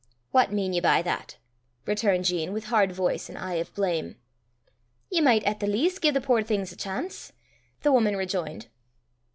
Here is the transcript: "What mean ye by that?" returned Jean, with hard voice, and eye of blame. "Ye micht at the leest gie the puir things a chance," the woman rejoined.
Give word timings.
"What 0.31 0.51
mean 0.51 0.73
ye 0.73 0.79
by 0.81 1.03
that?" 1.03 1.37
returned 1.85 2.25
Jean, 2.25 2.53
with 2.53 2.63
hard 2.73 2.91
voice, 2.91 3.29
and 3.29 3.37
eye 3.37 3.53
of 3.61 3.71
blame. 3.75 4.15
"Ye 5.11 5.21
micht 5.21 5.45
at 5.45 5.59
the 5.59 5.67
leest 5.67 6.01
gie 6.01 6.09
the 6.09 6.19
puir 6.19 6.41
things 6.41 6.71
a 6.73 6.75
chance," 6.75 7.33
the 7.83 7.91
woman 7.91 8.15
rejoined. 8.17 8.65